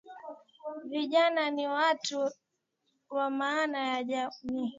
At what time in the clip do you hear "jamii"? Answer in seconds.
4.03-4.69